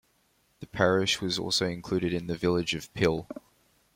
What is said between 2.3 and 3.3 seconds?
village of Pill.